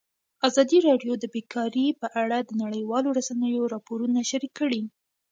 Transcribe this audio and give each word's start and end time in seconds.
ازادي 0.47 0.77
راډیو 0.87 1.13
د 1.19 1.25
بیکاري 1.35 1.87
په 2.01 2.07
اړه 2.21 2.37
د 2.43 2.51
نړیوالو 2.63 3.09
رسنیو 3.19 3.63
راپورونه 3.73 4.19
شریک 4.29 4.53
کړي. 4.59 4.81